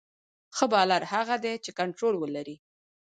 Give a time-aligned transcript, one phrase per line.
[0.55, 2.55] ښه بالر هغه دئ، چي کنټرول ولري.